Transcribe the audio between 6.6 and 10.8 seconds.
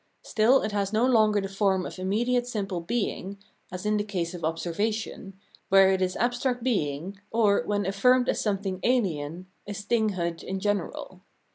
being, or, when affirmed as something ahen, is thinghood in